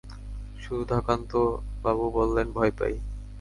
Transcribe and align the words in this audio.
সুধাকান্তবাবু 0.61 2.05
বললেন, 2.11 2.47
ভয় 2.51 2.73
পাই। 2.79 2.93